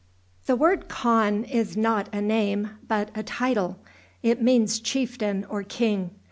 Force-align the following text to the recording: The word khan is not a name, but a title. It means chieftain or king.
The 0.47 0.55
word 0.55 0.87
khan 0.87 1.43
is 1.43 1.77
not 1.77 2.09
a 2.11 2.23
name, 2.23 2.71
but 2.87 3.11
a 3.13 3.21
title. 3.21 3.77
It 4.23 4.41
means 4.41 4.79
chieftain 4.79 5.45
or 5.47 5.61
king. 5.61 6.09